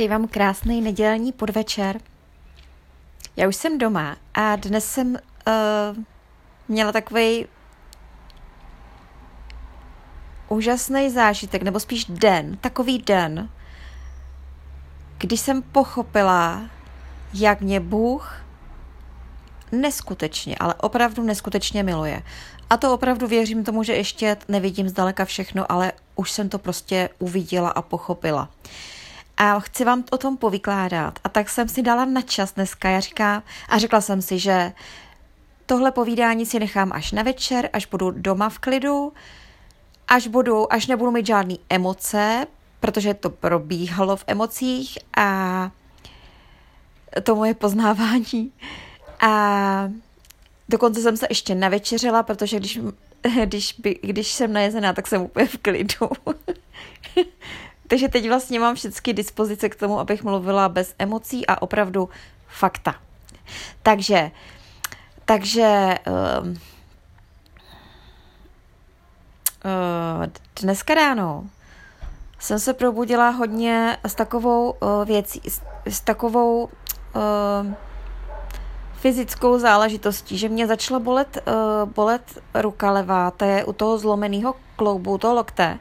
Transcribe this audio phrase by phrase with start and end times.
[0.00, 2.00] Přeji vám krásný nedělní podvečer.
[3.36, 6.04] Já už jsem doma a dnes jsem uh,
[6.68, 7.46] měla takový
[10.48, 13.48] úžasný zážitek, nebo spíš den, takový den,
[15.18, 16.62] když jsem pochopila,
[17.34, 18.42] jak mě Bůh
[19.72, 22.22] neskutečně, ale opravdu neskutečně miluje.
[22.70, 27.08] A to opravdu věřím tomu, že ještě nevidím zdaleka všechno, ale už jsem to prostě
[27.18, 28.48] uviděla a pochopila.
[29.42, 31.18] A chci vám o tom povykládat.
[31.24, 32.88] A tak jsem si dala na čas dneska.
[32.88, 34.72] Já říkám, a řekla jsem si, že
[35.66, 39.12] tohle povídání si nechám až na večer, až budu doma v klidu,
[40.08, 42.46] až, budu, až nebudu mít žádné emoce,
[42.80, 45.70] protože to probíhalo v emocích a
[47.22, 48.52] to moje poznávání.
[49.20, 49.90] A
[50.68, 52.78] dokonce jsem se ještě navečeřila, protože když,
[53.44, 56.08] když, by, když jsem najezená, tak jsem úplně v klidu.
[57.90, 62.08] Takže teď vlastně mám všechny dispozice k tomu, abych mluvila bez emocí a opravdu
[62.48, 62.94] fakta.
[63.82, 64.30] Takže,
[65.24, 66.54] takže uh, uh,
[70.62, 71.44] dneska ráno
[72.38, 77.72] jsem se probudila hodně s takovou uh, věcí, s, s takovou uh,
[78.94, 84.54] fyzickou záležitostí, že mě začala bolet, uh, bolet ruka levá, to je u toho zlomeného
[84.76, 85.78] kloubu, u toho lokte.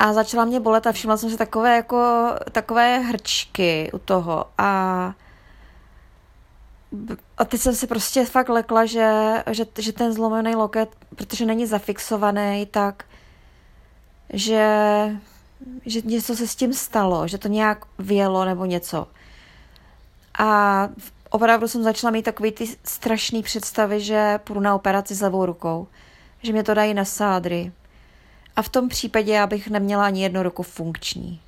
[0.00, 5.14] A začala mě bolet a všimla jsem si takové jako, takové hrčky u toho a
[7.38, 11.66] a teď jsem si prostě fakt lekla, že, že, že ten zlomený loket, protože není
[11.66, 13.04] zafixovaný, tak
[14.32, 14.66] že,
[15.86, 19.06] že něco se s tím stalo, že to nějak vělo nebo něco.
[20.38, 20.88] A
[21.30, 25.88] opravdu jsem začala mít takový ty strašné představy, že půjdu na operaci s levou rukou,
[26.42, 27.72] že mě to dají na sádry.
[28.56, 31.40] A v tom případě já bych neměla ani jednu ruku funkční.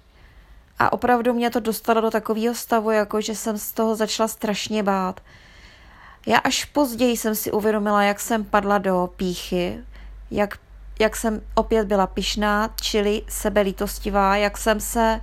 [0.78, 4.82] A opravdu mě to dostalo do takového stavu, jako že jsem z toho začala strašně
[4.82, 5.20] bát.
[6.26, 9.78] Já až později jsem si uvědomila, jak jsem padla do píchy,
[10.30, 10.58] jak,
[10.98, 15.20] jak jsem opět byla pišná, čili sebelítostivá, jak jsem se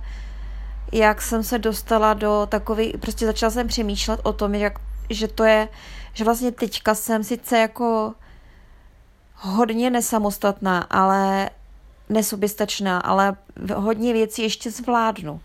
[0.92, 4.78] jak jsem se dostala do takový, prostě začala jsem přemýšlet o tom, jak,
[5.10, 5.68] že to je,
[6.12, 8.14] že vlastně teďka jsem sice jako
[9.34, 11.50] hodně nesamostatná, ale
[12.10, 13.36] nesoběstačná, ale
[13.74, 15.40] hodně věcí ještě zvládnu.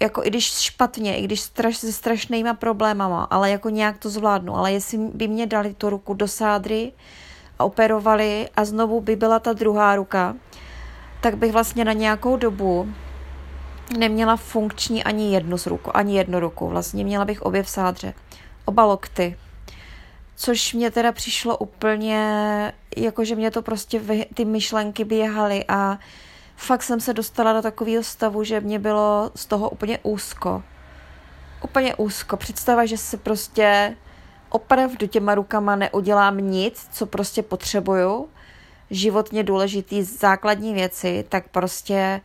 [0.00, 4.56] Jako i když špatně, i když straš, se strašnýma problémama, ale jako nějak to zvládnu.
[4.56, 6.92] Ale jestli by mě dali tu ruku do sádry
[7.58, 10.36] a operovali a znovu by byla ta druhá ruka,
[11.20, 12.88] tak bych vlastně na nějakou dobu
[13.98, 16.68] neměla funkční ani jednu z ruku, ani jednu ruku.
[16.68, 18.14] Vlastně měla bych obě v sádře.
[18.64, 19.36] Oba lokty.
[20.36, 25.98] Což mě teda přišlo úplně, jakože mě to prostě vy, ty myšlenky běhaly a
[26.56, 30.62] fakt jsem se dostala do takového stavu, že mě bylo z toho úplně úzko.
[31.64, 32.36] Úplně úzko.
[32.36, 33.96] Představa, že se prostě
[34.48, 38.28] opravdu těma rukama neudělám nic, co prostě potřebuju,
[38.90, 42.20] životně důležitý základní věci, tak prostě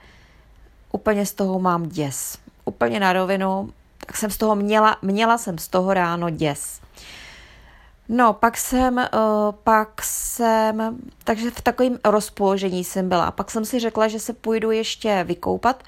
[0.91, 2.37] úplně z toho mám děs.
[2.65, 6.81] Úplně na rovinu, tak jsem z toho měla, měla jsem z toho ráno děs.
[8.09, 9.03] No, pak jsem, uh,
[9.63, 13.31] pak jsem, takže v takovém rozpoložení jsem byla.
[13.31, 15.83] Pak jsem si řekla, že se půjdu ještě vykoupat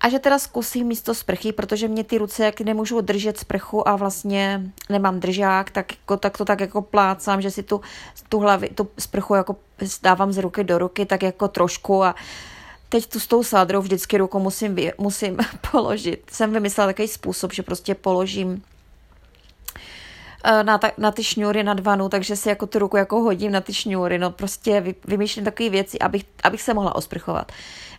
[0.00, 3.96] a že teda zkusím místo sprchy, protože mě ty ruce, jak nemůžu držet sprchu a
[3.96, 7.80] vlastně nemám držák, tak, jako, tak to tak jako plácám, že si tu,
[8.28, 9.56] tu, hlavi, tu sprchu jako
[10.02, 12.14] dávám z ruky do ruky, tak jako trošku a
[12.88, 15.36] teď tu s tou sádrou vždycky ruku musím, musím
[15.70, 16.30] položit.
[16.32, 18.77] Jsem vymyslela takový způsob, že prostě položím Eh,
[20.62, 23.60] na, ta, na ty šňůry nad vanu, takže si jako tu ruku jako hodím na
[23.60, 27.52] ty šňůry, no prostě vy, vymýšlím takové věci, abych, abych se mohla osprchovat.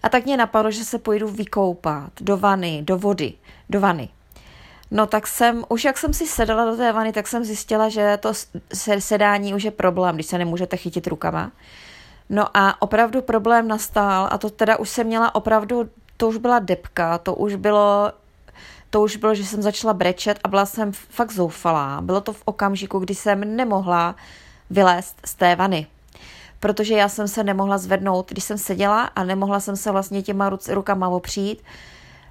[0.03, 3.33] A tak mě napadlo, že se půjdu vykoupat do vany, do vody,
[3.69, 4.09] do vany.
[4.91, 8.17] No tak jsem, už jak jsem si sedala do té vany, tak jsem zjistila, že
[8.17, 8.33] to
[8.99, 11.51] sedání už je problém, když se nemůžete chytit rukama.
[12.29, 16.59] No a opravdu problém nastal a to teda už jsem měla opravdu, to už byla
[16.59, 18.11] depka, to už bylo
[18.89, 22.01] to už bylo, že jsem začala brečet a byla jsem fakt zoufalá.
[22.01, 24.15] Bylo to v okamžiku, kdy jsem nemohla
[24.69, 25.87] vylézt z té vany.
[26.59, 30.49] Protože já jsem se nemohla zvednout, když jsem seděla a nemohla jsem se vlastně těma
[30.49, 31.63] ruc, rukama opřít,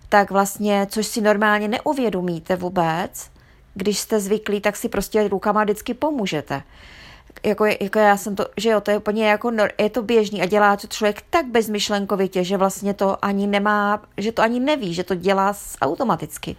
[0.08, 3.31] tak vlastně, což si normálně neuvědomíte vůbec,
[3.75, 6.62] když jste zvyklí, tak si prostě rukama vždycky pomůžete
[7.44, 10.46] jako, jako já jsem to, že jo, to je úplně jako, je to běžný a
[10.46, 15.04] dělá to člověk tak bezmyšlenkovitě, že vlastně to ani nemá, že to ani neví, že
[15.04, 16.56] to dělá automaticky.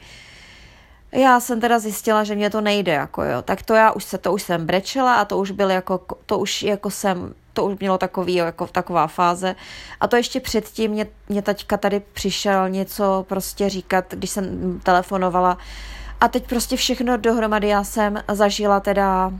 [1.12, 4.18] Já jsem teda zjistila, že mě to nejde, jako jo, tak to já už se,
[4.18, 7.80] to už jsem brečela a to už byl jako, to už jako jsem to už
[7.80, 9.56] mělo takový, jako taková fáze.
[10.01, 15.57] A to ještě předtím mě, mě taťka tady přišel něco prostě říkat, když jsem telefonovala.
[16.21, 19.31] A teď prostě všechno dohromady já jsem zažila teda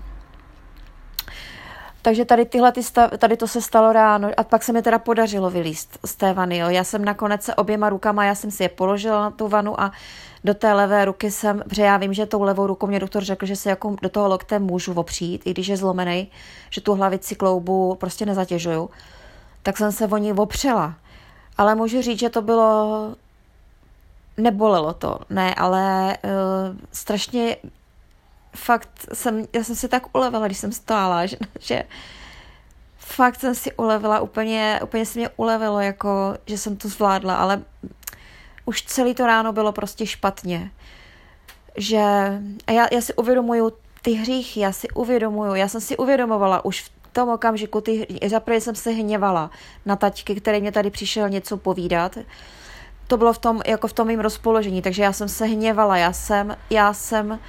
[2.01, 5.00] takže tady, tyhle, ty stav, tady to se stalo ráno a pak se mi teda
[5.00, 6.57] podařilo vylíst z té vany.
[6.57, 6.69] Jo.
[6.69, 9.92] Já jsem nakonec se oběma rukama, já jsem si je položila na tu vanu a
[10.44, 13.46] do té levé ruky jsem, protože já vím, že tou levou rukou mě doktor řekl,
[13.46, 16.31] že se jako do toho lokte můžu opřít, i když je zlomený,
[16.69, 18.90] že tu hlavici kloubu prostě nezatěžuju,
[19.63, 20.94] tak jsem se o ní opřela.
[21.57, 23.16] Ale můžu říct, že to bylo
[24.38, 26.30] nebolelo to, ne, ale uh,
[26.92, 27.57] strašně
[28.56, 31.84] fakt jsem, já jsem si tak ulevila, když jsem stála, že, že
[32.98, 37.62] fakt jsem si ulevila, úplně, úplně se mě ulevilo, jako, že jsem to zvládla, ale
[38.66, 40.72] už celý to ráno bylo prostě špatně.
[41.78, 42.01] Že
[42.68, 46.81] a já, já si uvědomuju ty hříchy, já si uvědomuju, já jsem si uvědomovala už
[46.81, 49.51] v tom okamžiku, ty, zaprvé jsem se hněvala
[49.86, 52.18] na taťky, který mě tady přišel něco povídat.
[53.07, 56.13] To bylo v tom, jako v tom mým rozpoložení, takže já jsem se hněvala, já
[56.13, 57.40] jsem, já jsem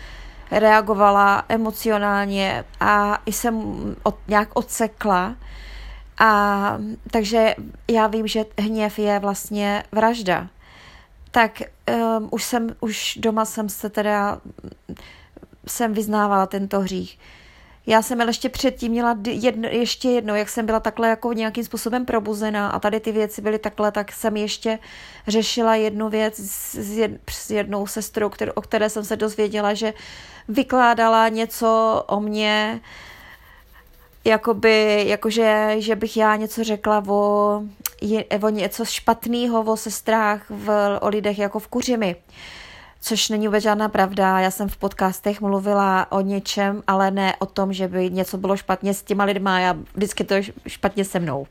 [0.50, 5.36] reagovala emocionálně a jsem od, nějak odsekla.
[6.18, 6.78] A
[7.10, 7.54] takže
[7.90, 10.48] já vím, že hněv je vlastně vražda.
[11.30, 11.62] Tak
[12.18, 14.40] um, už jsem, už doma jsem se teda,
[15.66, 17.18] jsem vyznávala tento hřích.
[17.86, 21.64] Já jsem ale ještě předtím měla jedno, ještě jedno, jak jsem byla takhle jako nějakým
[21.64, 24.78] způsobem probuzená a tady ty věci byly takhle, tak jsem ještě
[25.28, 29.94] řešila jednu věc s, jed, s jednou sestrou, kterou, o které jsem se dozvěděla, že
[30.48, 32.80] vykládala něco o mně,
[34.24, 37.62] jakoby, jakože, že bych já něco řekla o,
[38.42, 42.16] o něco špatného o sestrách, v, o lidech jako v Kuřimi
[43.00, 44.40] což není vůbec žádná pravda.
[44.40, 48.56] Já jsem v podcastech mluvila o něčem, ale ne o tom, že by něco bylo
[48.56, 49.60] špatně s těma lidma.
[49.60, 51.46] Já vždycky to je špatně se mnou.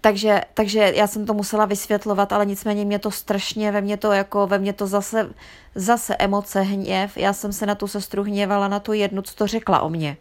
[0.00, 4.12] Takže, takže já jsem to musela vysvětlovat, ale nicméně mě to strašně, ve mně to
[4.12, 5.30] jako, ve mně to zase,
[5.74, 7.16] zase emoce, hněv.
[7.16, 10.16] Já jsem se na tu sestru hněvala, na tu jednu, co to řekla o mně.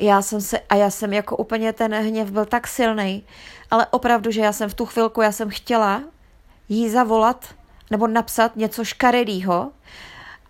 [0.00, 3.24] Já jsem se, a já jsem jako úplně ten hněv byl tak silný,
[3.70, 6.02] ale opravdu, že já jsem v tu chvilku, já jsem chtěla
[6.68, 7.54] jí zavolat
[7.90, 9.70] nebo napsat něco škaredýho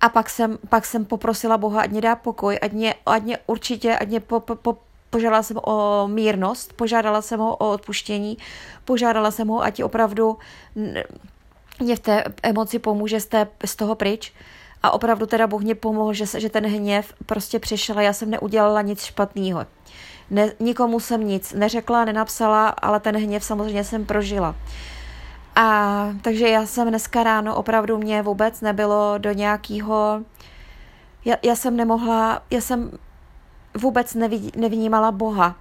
[0.00, 3.38] a pak jsem, pak jsem poprosila Boha, ať mě dá pokoj, ať mě, ať mě
[3.46, 4.76] určitě, ať mě po, po, po,
[5.10, 8.38] požádala jsem o mírnost, požádala jsem ho o odpuštění,
[8.84, 10.38] požádala jsem ho, ať opravdu
[11.81, 14.32] mě v té emoci pomůže z, té, z toho pryč.
[14.82, 18.31] A opravdu teda Bůh mě pomohl, že, že ten hněv prostě přišel a já jsem
[18.31, 19.66] neudělala nic špatného.
[20.31, 24.56] Ne, nikomu jsem nic neřekla, nenapsala, ale ten hněv samozřejmě jsem prožila.
[25.56, 30.23] A takže já jsem dneska ráno opravdu mě vůbec nebylo do nějakého,
[31.25, 32.91] já, já jsem nemohla, já jsem
[33.79, 35.56] vůbec nevidí, nevnímala Boha.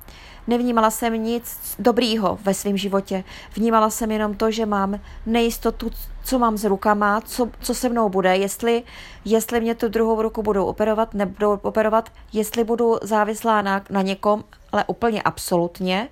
[0.48, 3.24] Nevnímala jsem nic dobrýho ve svém životě.
[3.56, 5.92] Vnímala jsem jenom to, že mám nejistotu,
[6.24, 8.84] co mám s rukama, co, co se mnou bude, jestli,
[9.26, 14.44] jestli mě tu druhou ruku budou operovat, nebudou operovat, jestli budu závislá na, na někom,
[14.72, 16.10] ale úplně absolutně,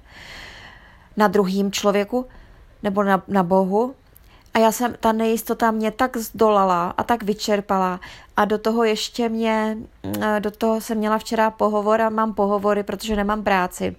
[1.18, 2.26] na druhým člověku,
[2.84, 3.96] nebo na, na Bohu.
[4.54, 8.00] A já jsem, ta nejistota mě tak zdolala a tak vyčerpala
[8.38, 9.78] a do toho ještě mě,
[10.22, 13.96] eh, do toho jsem měla včera pohovor a mám pohovory, protože nemám práci.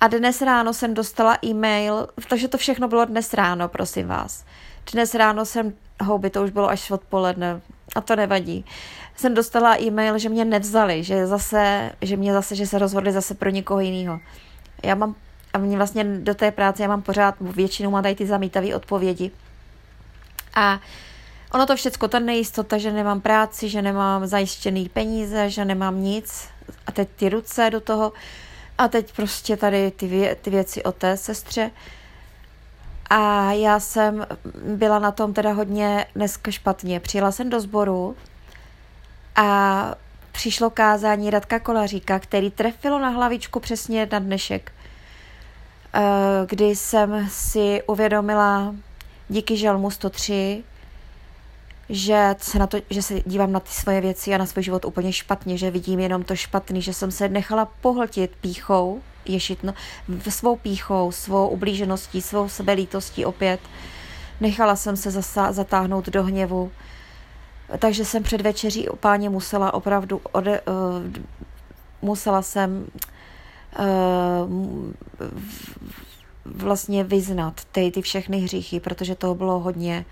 [0.00, 4.44] A dnes ráno jsem dostala e-mail, takže to všechno bylo dnes ráno, prosím vás.
[4.92, 7.60] Dnes ráno jsem, houby, to už bylo až odpoledne,
[7.94, 8.64] a to nevadí.
[9.16, 13.34] Jsem dostala e-mail, že mě nevzali, že zase, že mě zase, že se rozhodli zase
[13.34, 14.20] pro někoho jiného.
[14.82, 15.14] Já mám
[15.54, 19.30] a mě vlastně do té práce já mám pořád, většinou mám tady ty zamítavé odpovědi.
[20.54, 20.80] A
[21.52, 26.48] ono to všecko, ta nejistota, že nemám práci, že nemám zajištěný peníze, že nemám nic
[26.86, 28.12] a teď ty ruce do toho
[28.78, 31.70] a teď prostě tady ty, vě, ty věci o té sestře.
[33.10, 34.26] A já jsem
[34.66, 37.00] byla na tom teda hodně dneska špatně.
[37.00, 38.16] Přijela jsem do sboru
[39.36, 39.94] a
[40.32, 44.72] přišlo kázání Radka Kolaříka, který trefilo na hlavičku přesně na dnešek.
[45.96, 48.74] Eh, kdy jsem si uvědomila
[49.28, 50.64] díky žalmu 103,
[51.88, 54.84] že se, na to, že se dívám na ty svoje věci a na svůj život
[54.84, 59.74] úplně špatně, že vidím jenom to špatný, že jsem se nechala pohltit píchou, ješitno,
[60.28, 63.60] svou píchou, svou ublížeností, svou sebelítostí opět.
[64.40, 66.72] Nechala jsem se zasa, zatáhnout do hněvu,
[67.78, 70.74] takže jsem před večeří páně musela opravdu, ode, uh,
[72.02, 72.86] musela jsem
[76.44, 80.04] vlastně vyznat ty, ty všechny hříchy, protože toho bylo hodně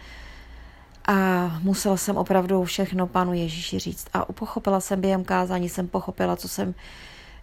[1.06, 4.06] a musela jsem opravdu všechno panu Ježíši říct.
[4.14, 6.74] A pochopila jsem během kázání, jsem pochopila, co jsem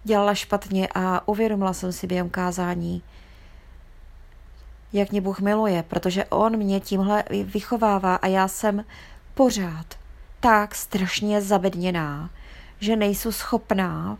[0.03, 3.01] dělala špatně a uvědomila jsem si během kázání,
[4.93, 8.85] jak mě Bůh miluje, protože On mě tímhle vychovává a já jsem
[9.35, 9.85] pořád
[10.39, 12.29] tak strašně zabedněná,
[12.79, 14.17] že nejsou schopná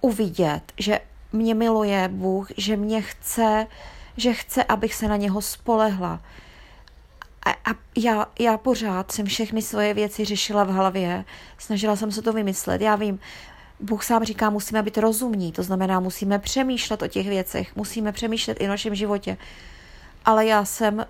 [0.00, 1.00] uvidět, že
[1.32, 3.66] mě miluje Bůh, že mě chce,
[4.16, 6.20] že chce, abych se na něho spolehla.
[7.46, 11.24] A, a já, já pořád jsem všechny svoje věci řešila v hlavě,
[11.58, 12.80] snažila jsem se to vymyslet.
[12.80, 13.18] Já vím,
[13.80, 18.60] Bůh sám říká, musíme být rozumní, to znamená, musíme přemýšlet o těch věcech, musíme přemýšlet
[18.60, 19.36] i o našem životě.
[20.24, 21.06] Ale já jsem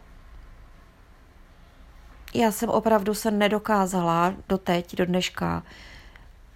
[2.35, 5.63] já jsem opravdu se nedokázala do teď, do dneška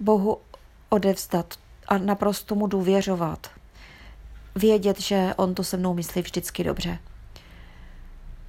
[0.01, 0.41] Bohu
[0.89, 1.55] odevzdat
[1.89, 3.51] a naprosto mu důvěřovat.
[4.55, 6.99] Vědět, že on to se mnou myslí vždycky dobře.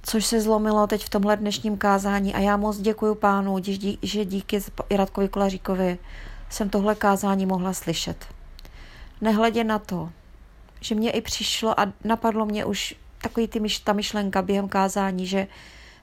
[0.02, 3.56] Což se zlomilo teď v tomhle dnešním kázání a já moc děkuji pánu,
[4.02, 5.98] že díky Radkovi Kolaříkovi
[6.50, 8.26] jsem tohle kázání mohla slyšet.
[9.20, 10.10] Nehledě na to,
[10.80, 15.26] že mě i přišlo a napadlo mě už takový ty myš, ta myšlenka během kázání,
[15.26, 15.46] že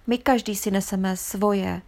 [0.07, 1.81] my každý si neseme svoje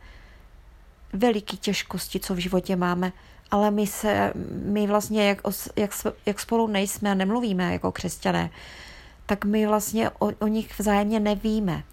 [1.13, 3.11] veliké těžkosti, co v životě máme,
[3.55, 5.41] ale my se, my vlastně, jak,
[5.75, 5.91] jak,
[6.25, 8.49] jak spolu nejsme a nemluvíme jako křesťané,
[9.25, 11.83] tak my vlastně o, o nich vzájemně nevíme.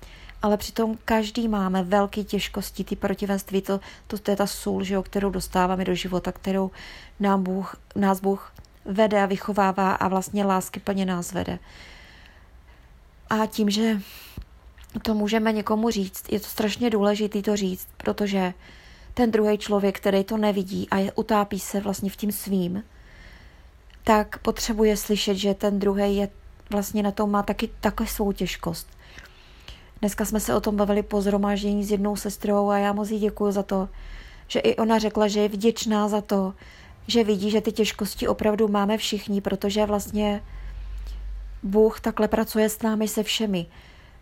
[0.43, 4.95] Ale přitom každý máme velké těžkosti, ty protivenství, to, to, to je ta sůl, že
[4.95, 6.71] jo, kterou dostáváme do života, kterou
[7.21, 8.53] nám Bůh, nás Bůh
[8.85, 11.59] vede a vychovává a vlastně lásky plně nás vede.
[13.31, 14.01] A tím, že
[15.03, 18.55] to můžeme někomu říct, je to strašně důležité to říct, protože
[19.15, 22.83] ten druhý člověk, který to nevidí a je, utápí se vlastně v tím svým,
[24.05, 26.29] tak potřebuje slyšet, že ten druhý je
[26.71, 28.89] vlastně na tom má taky takovou svou těžkost.
[30.01, 33.19] Dneska jsme se o tom bavili po zhromáždění s jednou sestrou a já moc jí
[33.19, 33.89] děkuji za to,
[34.49, 36.55] že i ona řekla, že je vděčná za to,
[37.07, 40.43] že vidí, že ty těžkosti opravdu máme všichni, protože vlastně
[41.63, 43.67] Bůh takhle pracuje s námi se všemi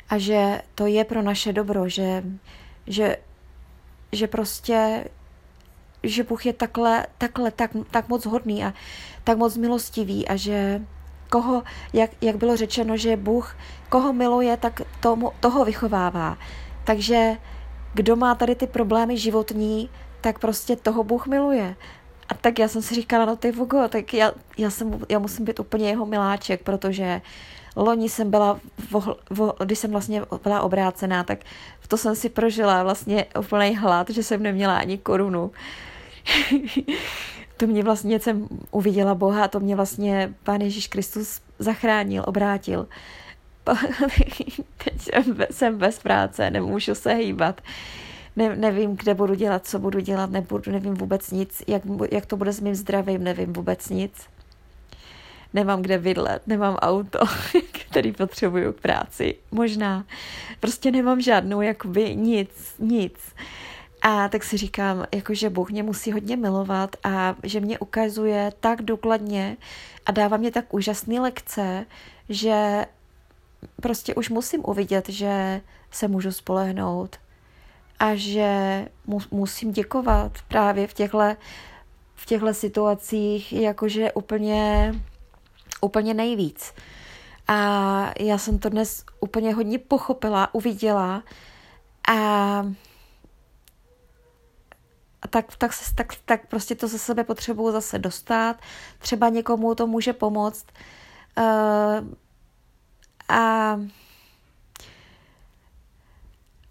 [0.08, 2.24] a že to je pro naše dobro, že,
[2.86, 3.16] že,
[4.12, 5.04] že prostě
[6.02, 8.72] že Bůh je takhle, takhle tak, tak moc hodný a
[9.24, 10.82] tak moc milostivý a že
[11.30, 11.62] koho,
[11.92, 13.56] jak, jak bylo řečeno, že Bůh
[13.88, 16.38] koho miluje, tak tomu, toho vychovává.
[16.84, 17.36] Takže
[17.94, 19.90] kdo má tady ty problémy životní,
[20.20, 21.76] tak prostě toho Bůh miluje.
[22.30, 25.44] A tak já jsem si říkala, no ty vogo, tak já, já, jsem, já musím
[25.44, 27.20] být úplně jeho miláček, protože
[27.76, 28.60] loni jsem byla,
[28.90, 31.38] vo, vo, když jsem vlastně byla obrácená, tak
[31.88, 35.50] to jsem si prožila vlastně úplný hlad, že jsem neměla ani korunu.
[37.56, 42.86] to mě vlastně jsem uviděla Boha, to mě vlastně Pán Ježíš Kristus zachránil, obrátil.
[44.84, 47.60] Teď jsem, jsem bez práce, nemůžu se hýbat.
[48.36, 52.36] Ne, nevím, kde budu dělat, co budu dělat, nebudu, nevím vůbec nic, jak, jak to
[52.36, 54.12] bude s mým zdravím, nevím vůbec nic.
[55.54, 57.18] Nemám kde bydlet, nemám auto,
[57.90, 60.04] který potřebuju k práci, možná.
[60.60, 63.34] Prostě nemám žádnou, jakoby nic, nic.
[64.02, 68.52] A tak si říkám, jako že Bůh mě musí hodně milovat a že mě ukazuje
[68.60, 69.56] tak důkladně
[70.06, 71.86] a dává mě tak úžasné lekce,
[72.28, 72.86] že
[73.82, 75.60] prostě už musím uvidět, že
[75.90, 77.16] se můžu spolehnout
[78.00, 81.18] a že mu, musím děkovat právě v těchto
[82.14, 84.94] v těchto situacích jakože úplně,
[85.80, 86.74] úplně nejvíc.
[87.48, 91.22] A já jsem to dnes úplně hodně pochopila, uviděla
[92.08, 92.64] a
[95.22, 98.56] a tak, tak, se, tak, tak prostě to ze sebe potřebuju zase dostat.
[98.98, 100.66] Třeba někomu to může pomoct.
[101.38, 101.44] Uh,
[103.28, 103.80] a,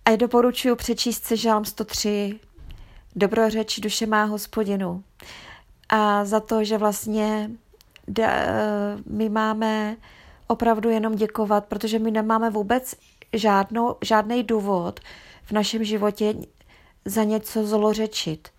[0.10, 2.40] a doporučuji přečíst si žálm 103.
[3.16, 5.04] Dobrořeč duše má hospodinu.
[5.90, 7.52] A za to, že vlastně
[8.08, 8.32] da,
[9.06, 9.98] my máme
[10.48, 12.96] opravdu jenom děkovat, protože my nemáme vůbec
[13.34, 15.00] žádnou, žádný důvod
[15.44, 16.34] v našem životě
[17.06, 18.50] za něco zlořečit,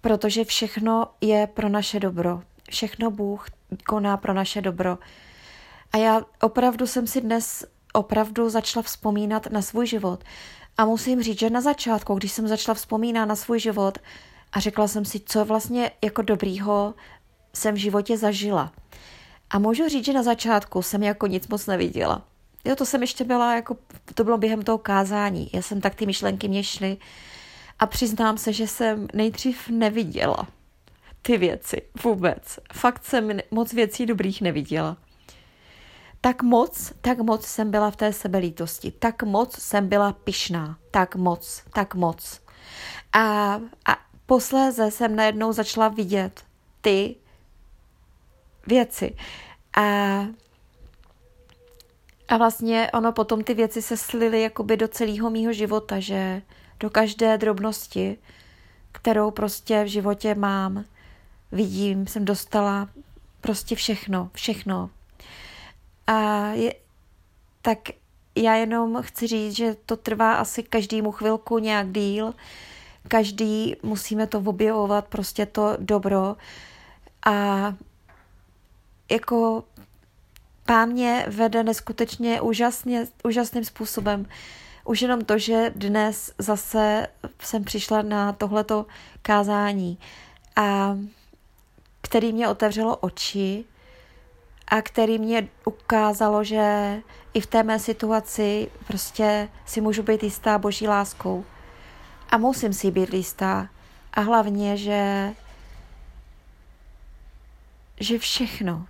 [0.00, 2.42] protože všechno je pro naše dobro.
[2.70, 3.46] Všechno Bůh
[3.86, 4.98] koná pro naše dobro.
[5.92, 10.24] A já opravdu jsem si dnes opravdu začala vzpomínat na svůj život.
[10.78, 13.98] A musím říct, že na začátku, když jsem začala vzpomínat na svůj život
[14.52, 16.94] a řekla jsem si, co vlastně jako dobrýho
[17.54, 18.72] jsem v životě zažila.
[19.50, 22.22] A můžu říct, že na začátku jsem jako nic moc neviděla.
[22.64, 23.76] Jo, to jsem ještě byla, jako,
[24.14, 25.50] to bylo během toho kázání.
[25.52, 26.96] Já jsem tak ty myšlenky mě šly
[27.78, 30.46] a přiznám se, že jsem nejdřív neviděla
[31.22, 32.58] ty věci vůbec.
[32.72, 34.96] Fakt jsem moc věcí dobrých neviděla.
[36.26, 41.16] Tak moc, tak moc jsem byla v té sebelítosti, tak moc jsem byla pyšná, tak
[41.16, 42.40] moc, tak moc.
[43.12, 43.54] A,
[43.86, 46.44] a posléze jsem najednou začala vidět
[46.80, 47.16] ty
[48.66, 49.16] věci.
[49.76, 49.82] A,
[52.28, 56.42] a vlastně ono potom ty věci se slily jakoby do celého mýho života, že
[56.80, 58.18] do každé drobnosti,
[58.92, 60.84] kterou prostě v životě mám,
[61.52, 62.88] vidím, jsem dostala
[63.40, 64.90] prostě všechno, všechno.
[66.06, 66.74] A je,
[67.62, 67.78] tak
[68.36, 72.34] já jenom chci říct, že to trvá asi každému chvilku nějak díl,
[73.08, 76.36] každý musíme to objevovat, prostě to dobro
[77.26, 77.74] a
[79.10, 79.64] jako
[80.66, 84.26] pán mě vede neskutečně úžasně, úžasným způsobem.
[84.84, 87.06] Už jenom to, že dnes zase
[87.40, 88.86] jsem přišla na tohleto
[89.22, 89.98] kázání
[90.56, 90.98] a
[92.00, 93.64] který mě otevřelo oči
[94.68, 96.96] a který mě ukázalo, že
[97.34, 101.44] i v té mé situaci prostě si můžu být jistá boží láskou.
[102.30, 103.68] A musím si být jistá.
[104.12, 105.32] A hlavně, že
[108.00, 108.86] že všechno,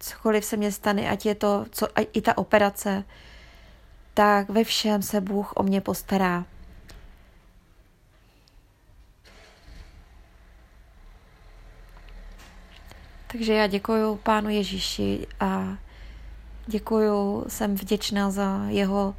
[0.00, 3.04] cokoliv se mě stane, ať je to, co, i ta operace,
[4.14, 6.44] tak ve všem se Bůh o mě postará.
[13.34, 15.78] Takže já děkuji Pánu Ježíši a
[16.66, 19.16] děkuji, jsem vděčná za jeho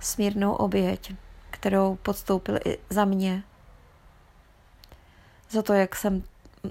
[0.00, 1.14] smírnou oběť,
[1.50, 3.42] kterou podstoupil i za mě.
[5.50, 6.22] Za to, jak jsem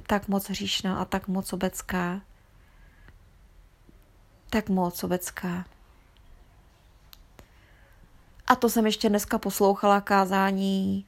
[0.08, 2.22] tak moc hříšná a tak moc obecká.
[4.50, 5.66] Tak moc obecká.
[8.48, 11.06] A to jsem ještě dneska poslouchala kázání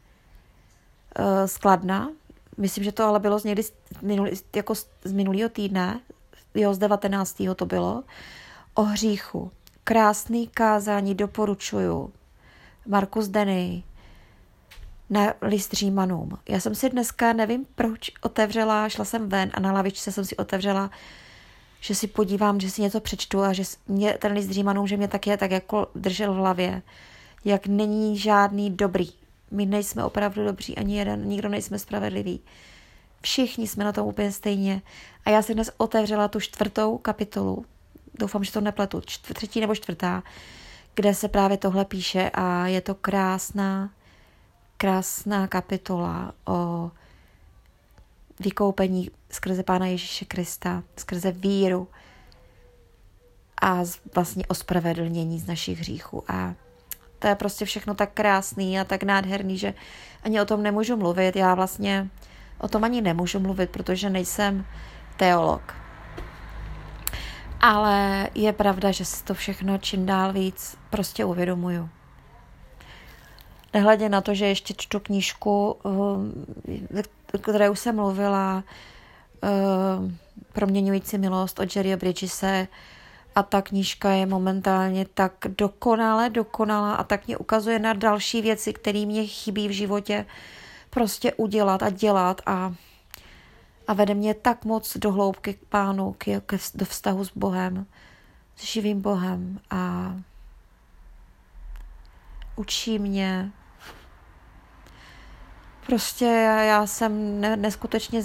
[1.19, 2.09] uh, skladna.
[2.57, 5.99] Myslím, že to ale bylo z někdy z, minulý, jako z, minulého týdne,
[6.55, 7.41] jo, z 19.
[7.55, 8.03] to bylo,
[8.73, 9.51] o hříchu.
[9.83, 12.13] Krásný kázání doporučuju.
[12.85, 13.83] Markus Denny,
[15.09, 16.37] na list Římanům.
[16.49, 20.37] Já jsem si dneska, nevím proč, otevřela, šla jsem ven a na lavičce jsem si
[20.37, 20.89] otevřela,
[21.79, 25.07] že si podívám, že si něco přečtu a že mě ten list Římanům, že mě
[25.07, 26.81] tak je tak jako držel v hlavě,
[27.45, 29.09] jak není žádný dobrý.
[29.51, 32.41] My nejsme opravdu dobří, ani jeden, nikdo nejsme spravedliví.
[33.21, 34.81] Všichni jsme na tom úplně stejně.
[35.25, 37.65] A já jsem dnes otevřela tu čtvrtou kapitolu,
[38.13, 39.01] doufám, že to nepletu,
[39.33, 40.23] třetí nebo čtvrtá,
[40.95, 43.89] kde se právě tohle píše a je to krásná,
[44.77, 46.91] krásná kapitola o
[48.39, 51.87] vykoupení skrze Pána Ježíše Krista, skrze víru
[53.61, 53.83] a
[54.15, 56.23] vlastně ospravedlnění z našich hříchů.
[56.31, 56.55] A
[57.19, 59.73] to je prostě všechno tak krásný a tak nádherný, že
[60.23, 61.35] ani o tom nemůžu mluvit.
[61.35, 62.09] Já vlastně
[62.59, 64.65] o tom ani nemůžu mluvit, protože nejsem
[65.17, 65.75] teolog.
[67.61, 71.89] Ale je pravda, že si to všechno čím dál víc prostě uvědomuju.
[73.73, 75.77] Nehledě na to, že ještě čtu knížku,
[77.33, 78.63] o které už jsem mluvila,
[80.53, 82.67] Proměňující milost od Jerryho Bridgese
[83.37, 88.73] a ta knížka je momentálně tak dokonale, dokonalá a tak mě ukazuje na další věci,
[88.73, 90.25] které mě chybí v životě
[90.89, 92.73] prostě udělat a dělat a,
[93.87, 97.85] a vede mě tak moc do hloubky k pánu, k, k, do vztahu s Bohem,
[98.55, 100.13] s živým Bohem a
[102.55, 103.51] učí mě.
[105.85, 108.21] Prostě já, já jsem ne, neskutečně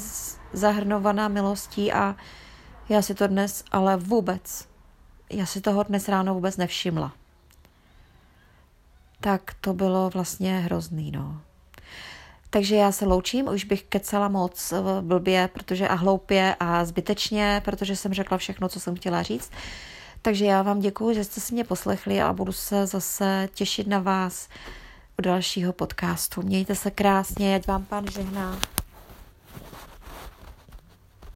[0.53, 2.17] zahrnovaná milostí a
[2.89, 4.72] já si to dnes ale vůbec,
[5.33, 7.13] já si toho dnes ráno vůbec nevšimla.
[9.21, 11.41] Tak to bylo vlastně hrozný, no.
[12.51, 17.97] Takže já se loučím, už bych kecala moc blbě, protože a hloupě a zbytečně, protože
[17.97, 19.51] jsem řekla všechno, co jsem chtěla říct.
[20.23, 23.99] Takže já vám děkuji, že jste si mě poslechli a budu se zase těšit na
[23.99, 24.49] vás
[25.19, 26.43] u dalšího podcastu.
[26.43, 28.59] Mějte se krásně, ať vám pán žehná.